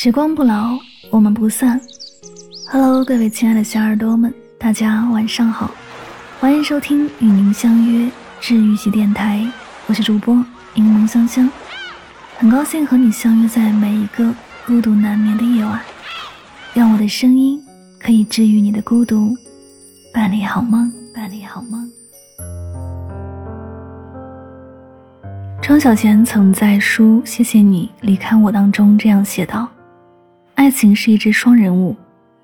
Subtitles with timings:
[0.00, 0.78] 时光不老，
[1.10, 1.80] 我们不散。
[2.70, 5.72] Hello，各位亲爱的小耳朵们，大家晚上好，
[6.38, 8.08] 欢迎收听与您相约
[8.40, 9.44] 治愈系电台，
[9.88, 10.36] 我是主播
[10.72, 11.50] 柠檬香香，
[12.36, 14.32] 很高兴和你相约在每一个
[14.68, 15.80] 孤独难眠的夜晚，
[16.72, 17.60] 让我的声音
[17.98, 19.36] 可以治愈你的孤独，
[20.14, 21.90] 伴你好梦，伴你好梦。
[25.60, 29.68] 庄小贤曾在书《谢谢你离开我》当中这样写道。
[30.68, 31.96] 爱情是一支双人舞，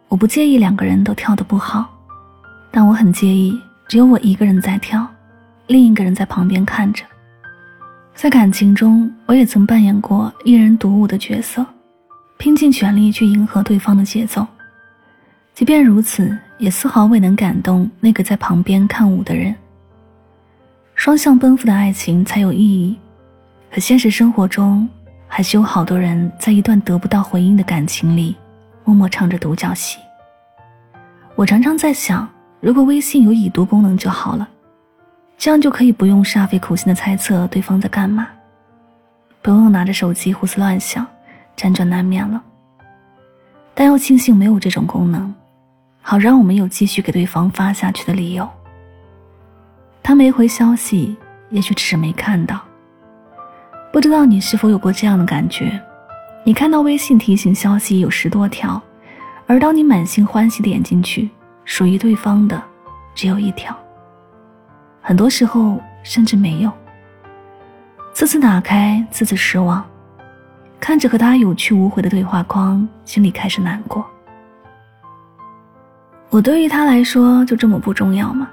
[0.08, 1.86] 我不介意两个人都跳得不好，
[2.70, 3.54] 但我很介意
[3.86, 5.06] 只有我一个人在跳，
[5.66, 7.04] 另一个人在旁边看着。
[8.14, 11.66] 在感情中，我也曾扮演过一人独舞的角色，
[12.38, 14.46] 拼尽全力去迎合对方的节奏，
[15.52, 19.54] 即便如此，也丝毫未能感动那个在旁边看舞的人。
[20.94, 22.96] 双向奔赴的爱情才有意义，
[23.70, 24.88] 可现实生活中。
[25.36, 28.36] 还是有好多人在一段得不到回应的感情里，
[28.84, 29.98] 默默唱着独角戏。
[31.34, 32.28] 我常常在想，
[32.60, 34.48] 如果微信有已读功能就好了，
[35.36, 38.28] 这样就可以不用煞费苦心的猜测对方在干嘛，
[39.42, 41.04] 不用拿着手机胡思乱想，
[41.56, 42.40] 辗转难眠了。
[43.74, 45.34] 但又庆幸没有这种功能，
[46.00, 48.48] 好让我们有继续给对方发下去的理由。
[50.00, 51.16] 他没回消息，
[51.50, 52.60] 也许只是没看到。
[53.94, 55.80] 不知道你是否有过这样的感觉？
[56.42, 58.82] 你看到微信提醒消息有十多条，
[59.46, 61.30] 而当你满心欢喜点进去，
[61.64, 62.60] 属于对方的
[63.14, 63.72] 只有一条。
[65.00, 66.72] 很多时候甚至没有。
[68.12, 69.84] 次次打开，次次失望，
[70.80, 74.04] 看着和他有去无回的对话框，心里开始难过。
[76.30, 78.50] 我对于他来说就这么不重要吗？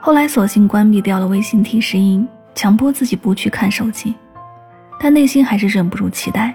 [0.00, 4.16] 后来索性关闭掉了微信提示音，强迫自己不去看手机。
[4.98, 6.54] 但内心还是忍不住期待。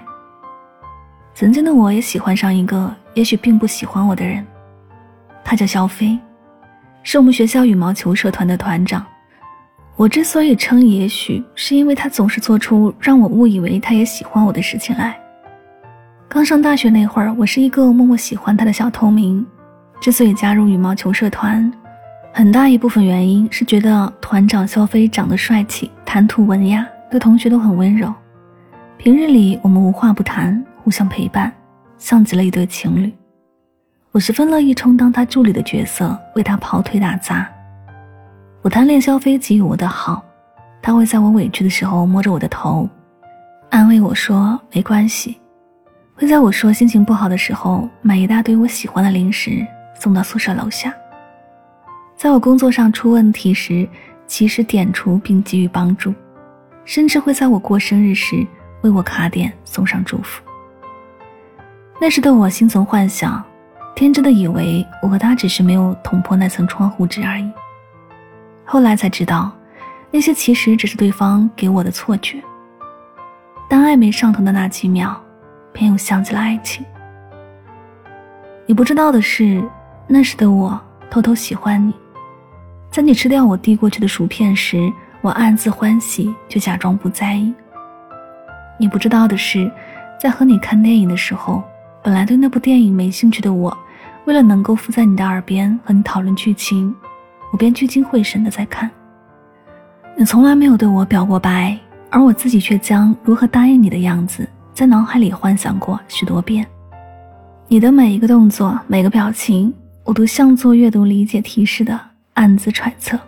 [1.34, 4.44] 曾经的我也喜欢上一个也许并不喜欢我的人，
[5.44, 6.18] 他叫肖飞，
[7.02, 9.04] 是我们学校羽毛球社团的团长。
[9.96, 15.18] 我之所以称也许，是因为他总是做出让我误以为他也喜欢我的事情来。
[16.28, 19.44] 刚上大学那会儿，我是一个默默喜欢他的小透明。
[20.00, 21.70] 之所以加入羽毛球社团，
[22.32, 28.10] 很大一部分原因是觉得团长肖飞长得帅气，谈吐文雅，对同学都很温柔。
[29.02, 31.50] 平日里我们无话不谈，互相陪伴，
[31.96, 33.10] 像极了一对情侣。
[34.12, 37.50] 我十分乐意充当他助理的角色，为他跑腿打杂。
[38.60, 40.22] 我贪恋肖飞给予我的好，
[40.82, 42.86] 他会在我委屈的时候摸着我的头，
[43.70, 45.32] 安慰我说没关系；
[46.14, 49.66] 会在我说心情不好的时候买一大堆我喜欢的零食
[49.98, 50.94] 送到宿舍楼下。
[52.16, 53.88] 在我工作上出问题时，
[54.26, 56.12] 及时点出并给予帮助，
[56.84, 58.46] 甚至会在我过生日时。
[58.82, 60.42] 为我卡点送上祝福。
[62.00, 63.42] 那时的我心存幻想，
[63.94, 67.50] 天真的以为我和他只是没有捅破那层窗户纸而已。
[68.64, 69.50] 后来才知道，
[70.10, 72.42] 那些其实只是对方给我的错觉。
[73.68, 75.20] 当暧昧上头的那几秒，
[75.72, 76.84] 便又想起了爱情。
[78.66, 79.62] 你不知道的是，
[80.06, 80.80] 那时的我
[81.10, 81.92] 偷偷喜欢你，
[82.90, 84.90] 在你吃掉我递过去的薯片时，
[85.20, 87.52] 我暗自欢喜，却假装不在意。
[88.80, 89.70] 你不知道的是，
[90.18, 91.62] 在和你看电影的时候，
[92.02, 93.76] 本来对那部电影没兴趣的我，
[94.24, 96.94] 为了能够附在你的耳边和你讨论剧情，
[97.52, 98.90] 我便聚精会神的在看。
[100.16, 106.66] 你从来没有对我表过白，而我自己却将如何答应你的样子在脑海里幻想过许多遍。
[107.68, 109.70] 你的每一个动作、每个表情，
[110.04, 112.00] 我都像做阅读理解提示的
[112.32, 113.20] 暗自揣测。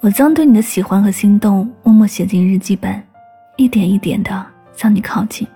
[0.00, 3.02] 我将对你的喜欢和心动默默写进日记本。
[3.56, 5.46] 一点一点的向你靠近。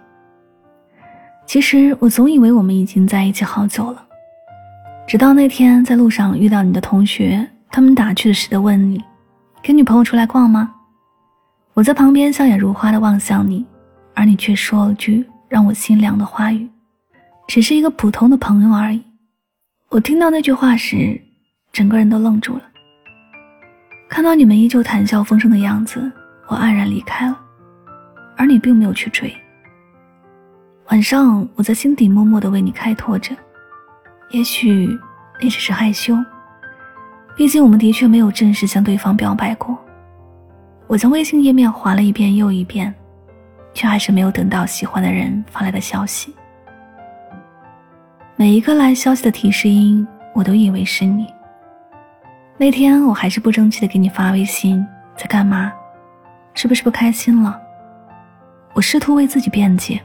[1.47, 4.05] 其实我总以为我们已经在一起好久了，
[5.07, 9.03] 直到那天在路上遇到你的同学，他们打趣似的问你
[9.63, 10.75] ：“跟女朋友出来逛吗？”
[11.75, 13.65] 我在旁边笑眼如花的望向你，
[14.15, 16.69] 而你却说了句让我心凉的话语
[17.47, 19.03] ：“只是一个普通的朋友而已。”
[19.91, 21.21] 我听到那句话时，
[21.73, 22.63] 整个人都愣住了。
[24.09, 26.11] 看到你们依旧谈笑风生的样子，
[26.47, 27.39] 我黯然离开了。
[28.37, 29.35] 而你并没有去追。
[30.89, 33.35] 晚上，我在心底默默的为你开拓着，
[34.31, 34.89] 也许
[35.41, 36.15] 你只是害羞，
[37.37, 39.79] 毕竟我们的确没有正式向对方表白过。
[40.87, 42.95] 我将微信页面划了一遍又一遍，
[43.73, 46.35] 却还是没有等到喜欢的人发来的消息。
[48.37, 51.27] 每一个来消息的提示音，我都以为是你。
[52.59, 55.73] 那天，我还是不争气的给你发微信，在干嘛？
[56.53, 57.59] 是不是不开心了？
[58.75, 60.03] 我试图为自己辩解，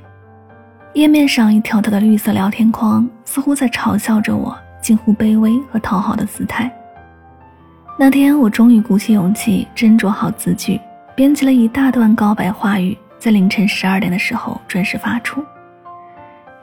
[0.93, 6.71] 页面上一条条的绿色聊天框，似乎在嘲笑着我近乎卑微和讨好的姿态。
[7.97, 10.79] 那天，我终于鼓起勇气，斟酌好字句，
[11.15, 15.43] 编辑了一大段告白话语，在凌晨十二点的时候准时发出。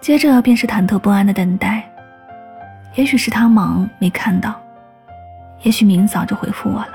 [0.00, 1.82] 接着便是忐忑不安的等待，
[2.94, 4.54] 也许是他忙没看到，
[5.62, 6.92] 也许明早就回复我了。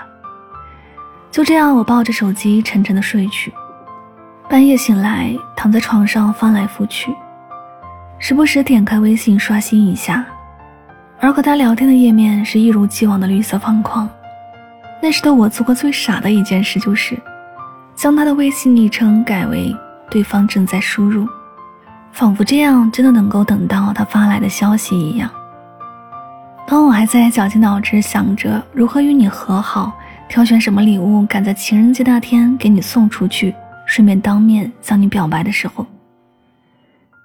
[1.30, 3.54] 就这样，我抱着手机沉沉的睡去。
[4.52, 7.16] 半夜醒来，躺在床上翻来覆去，
[8.20, 10.26] 时不时点开微信刷新一下，
[11.22, 14.10] 而和他聊天的页面是一如既往的绿色方框。
[15.02, 17.18] 那时的我做过最傻的一件事，就是
[17.96, 19.74] 将他的微信昵称改为
[20.12, 21.26] “对方正在输入”，
[22.12, 25.30] 仿佛这样真的能够等到他发来的消息一样。
[26.68, 29.94] 当我还在绞尽脑汁想着如何与你和好，
[30.28, 33.56] 挑选什么礼物赶在情人节那天给你送出去。
[33.92, 35.86] 顺便当面向你表白的时候，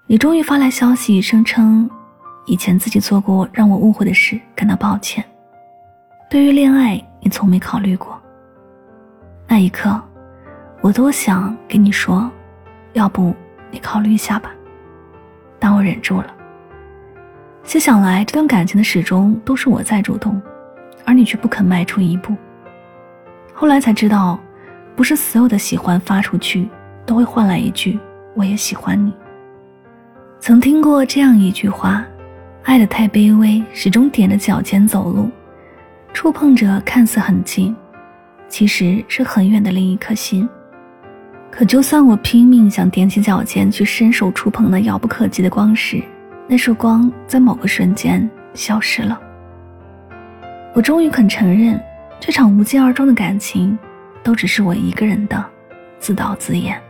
[0.09, 1.89] 你终于发来消息，声称
[2.45, 5.25] 以前自己做过让我误会的事，感到抱歉。
[6.29, 8.21] 对于恋爱，你从没考虑过。
[9.47, 10.03] 那一刻，
[10.81, 12.29] 我多想跟你说，
[12.95, 13.33] 要不
[13.71, 14.51] 你考虑一下吧，
[15.61, 16.35] 但我忍住了。
[17.63, 20.43] 细想来，这段感情的始终都是我在主动，
[21.05, 22.35] 而你却不肯迈出一步。
[23.55, 24.37] 后来才知道。
[24.97, 26.67] 不是所有的喜欢发出去
[27.05, 27.99] 都会换来一句
[28.35, 29.13] “我也喜欢你”。
[30.41, 32.05] 曾听过这样一句话
[32.65, 35.31] ：“爱的太卑微，始终踮着脚尖走路，
[36.15, 37.77] 触碰着看似很近，
[38.49, 40.49] 其实是很远的另一颗心。”
[41.51, 46.03] 可就算我拼命想踮起脚尖去伸手触碰那遥不可及的光时，
[46.49, 49.19] 那束光在某个瞬间消失了。
[50.75, 51.81] 我终于肯承认，
[52.21, 53.79] 这场无疾而终的感情。
[54.27, 55.45] 都只是我一个人的
[56.01, 56.83] 自导自演。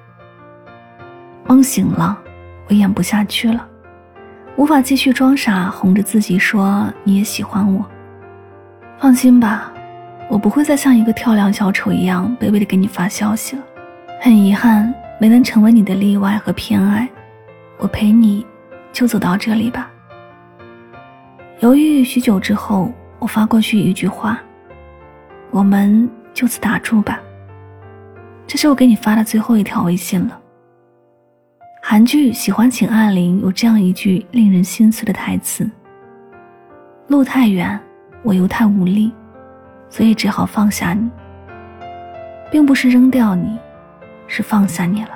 [1.44, 2.18] 梦醒了，
[2.66, 3.68] 我演不下去了，
[4.56, 7.84] 无法继续装傻，哄着自己说你也喜欢我。
[8.98, 9.70] 放心吧，
[10.30, 13.62] 我不会再像一个跳梁小丑一样卑微的给你发消息了。
[14.18, 14.90] 很遗憾，
[15.20, 17.06] 没能成为你的例外和偏爱。
[17.76, 18.46] 我陪你，
[18.94, 19.90] 就走到这里吧。
[21.60, 24.40] 犹豫许久之后，我发过去一句话：
[25.50, 27.20] 我们就此打住吧。
[28.46, 30.40] 这是我给你发的最后一条微信了。
[31.82, 35.68] 韩剧《喜欢请按铃》有这样一句令人心碎的台词
[37.08, 37.78] ：“路太远，
[38.22, 39.12] 我又太无力，
[39.88, 41.08] 所以只好放下你。
[42.50, 43.58] 并不是扔掉你，
[44.28, 45.10] 是放下你了。”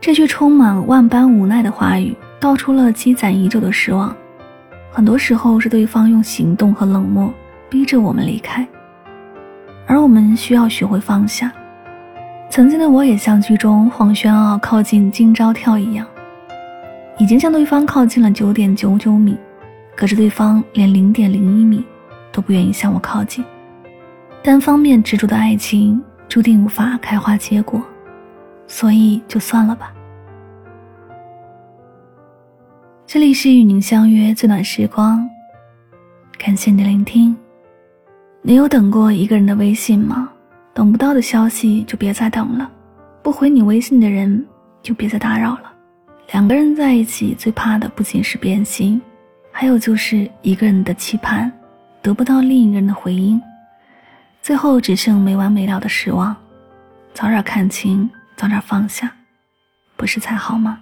[0.00, 4.14] 这句充满万般无奈的话语，道出了积攒已久的失望。
[4.90, 7.32] 很多时候是对方用行动和冷漠
[7.70, 8.66] 逼着我们离开，
[9.86, 11.52] 而我们需要学会放下。
[12.52, 16.06] 曾经的我也像剧中黄轩傲靠近金钊跳一样，
[17.16, 19.38] 已经向对方靠近了九点九九米，
[19.96, 21.82] 可是对方连零点零一米
[22.30, 23.42] 都不愿意向我靠近。
[24.42, 27.80] 单方面执着的爱情注定无法开花结果，
[28.66, 29.90] 所以就算了吧。
[33.06, 35.26] 这里是与您相约最暖时光，
[36.36, 37.34] 感谢你的聆听。
[38.42, 40.28] 你有等过一个人的微信吗？
[40.74, 42.70] 等不到的消息就别再等了，
[43.22, 44.44] 不回你微信的人
[44.82, 45.72] 就别再打扰了。
[46.32, 49.00] 两个人在一起最怕的不仅是变心，
[49.50, 51.52] 还有就是一个人的期盼
[52.00, 53.40] 得不到另一个人的回应，
[54.40, 56.34] 最后只剩没完没了的失望。
[57.12, 59.12] 早点看清，早点放下，
[59.96, 60.80] 不是才好吗？